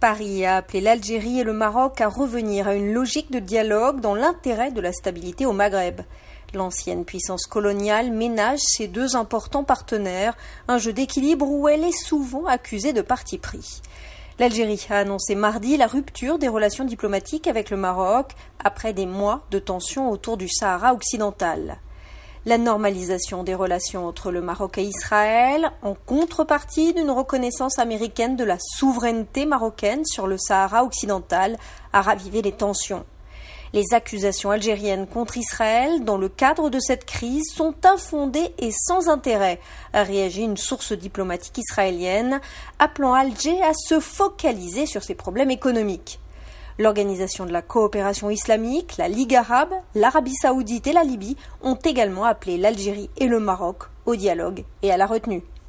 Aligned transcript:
Paris 0.00 0.46
a 0.46 0.58
appelé 0.58 0.80
l'Algérie 0.80 1.40
et 1.40 1.44
le 1.44 1.52
Maroc 1.52 2.00
à 2.00 2.08
revenir 2.08 2.68
à 2.68 2.74
une 2.74 2.92
logique 2.92 3.32
de 3.32 3.40
dialogue 3.40 4.00
dans 4.00 4.14
l'intérêt 4.14 4.70
de 4.70 4.80
la 4.80 4.92
stabilité 4.92 5.44
au 5.44 5.52
Maghreb. 5.52 6.02
L'ancienne 6.54 7.04
puissance 7.04 7.46
coloniale 7.46 8.12
ménage 8.12 8.60
ses 8.60 8.86
deux 8.86 9.16
importants 9.16 9.64
partenaires, 9.64 10.36
un 10.68 10.78
jeu 10.78 10.92
d'équilibre 10.92 11.48
où 11.48 11.66
elle 11.66 11.82
est 11.82 11.90
souvent 11.90 12.46
accusée 12.46 12.92
de 12.92 13.02
parti 13.02 13.38
pris. 13.38 13.82
L'Algérie 14.38 14.86
a 14.88 14.98
annoncé 14.98 15.34
mardi 15.34 15.76
la 15.76 15.88
rupture 15.88 16.38
des 16.38 16.46
relations 16.46 16.84
diplomatiques 16.84 17.48
avec 17.48 17.70
le 17.70 17.76
Maroc 17.76 18.30
après 18.62 18.92
des 18.92 19.06
mois 19.06 19.42
de 19.50 19.58
tensions 19.58 20.10
autour 20.10 20.36
du 20.36 20.48
Sahara 20.48 20.94
occidental 20.94 21.80
la 22.48 22.56
normalisation 22.56 23.44
des 23.44 23.54
relations 23.54 24.06
entre 24.06 24.30
le 24.30 24.40
Maroc 24.40 24.78
et 24.78 24.82
Israël, 24.84 25.70
en 25.82 25.94
contrepartie 25.94 26.94
d'une 26.94 27.10
reconnaissance 27.10 27.78
américaine 27.78 28.36
de 28.36 28.44
la 28.44 28.56
souveraineté 28.58 29.44
marocaine 29.44 30.06
sur 30.06 30.26
le 30.26 30.38
Sahara 30.38 30.82
occidental, 30.82 31.58
a 31.92 32.00
ravivé 32.00 32.40
les 32.40 32.52
tensions. 32.52 33.04
Les 33.74 33.92
accusations 33.92 34.50
algériennes 34.50 35.06
contre 35.06 35.36
Israël 35.36 36.02
dans 36.04 36.16
le 36.16 36.30
cadre 36.30 36.70
de 36.70 36.80
cette 36.80 37.04
crise 37.04 37.52
sont 37.54 37.74
infondées 37.84 38.54
et 38.56 38.70
sans 38.72 39.10
intérêt, 39.10 39.60
a 39.92 40.02
réagi 40.02 40.40
une 40.40 40.56
source 40.56 40.94
diplomatique 40.94 41.58
israélienne, 41.58 42.40
appelant 42.78 43.12
Alger 43.12 43.62
à 43.62 43.74
se 43.74 44.00
focaliser 44.00 44.86
sur 44.86 45.02
ses 45.02 45.14
problèmes 45.14 45.50
économiques. 45.50 46.18
L'Organisation 46.80 47.44
de 47.44 47.52
la 47.52 47.60
coopération 47.60 48.30
islamique, 48.30 48.98
la 48.98 49.08
Ligue 49.08 49.34
arabe, 49.34 49.72
l'Arabie 49.96 50.36
saoudite 50.40 50.86
et 50.86 50.92
la 50.92 51.02
Libye 51.02 51.36
ont 51.60 51.74
également 51.74 52.24
appelé 52.24 52.56
l'Algérie 52.56 53.10
et 53.16 53.26
le 53.26 53.40
Maroc 53.40 53.84
au 54.06 54.14
dialogue 54.14 54.64
et 54.82 54.92
à 54.92 54.96
la 54.96 55.06
retenue. 55.06 55.42